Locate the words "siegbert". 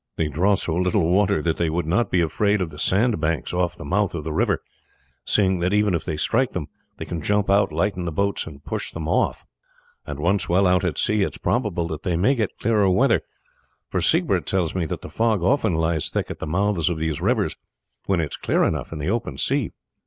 14.01-14.47